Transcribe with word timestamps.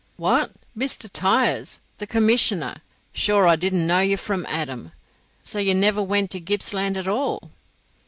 "What! 0.17 0.53
Mr. 0.75 1.07
Tyers, 1.13 1.79
the 1.99 2.07
commissioner? 2.07 2.81
Sure 3.13 3.47
I 3.47 3.55
didn't 3.55 3.85
know 3.85 3.99
you 3.99 4.17
from 4.17 4.47
Adam. 4.47 4.93
So 5.43 5.59
ye 5.59 5.75
never 5.75 6.01
went 6.01 6.31
to 6.31 6.39
Gippsland 6.39 6.97
at 6.97 7.07
all?" 7.07 7.51